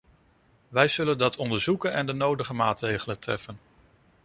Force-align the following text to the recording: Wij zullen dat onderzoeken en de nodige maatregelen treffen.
Wij 0.67 0.87
zullen 0.87 1.17
dat 1.17 1.35
onderzoeken 1.37 1.93
en 1.93 2.05
de 2.05 2.13
nodige 2.13 2.53
maatregelen 2.53 3.19
treffen. 3.19 3.57